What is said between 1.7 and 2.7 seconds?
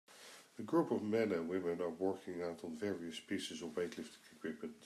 are working out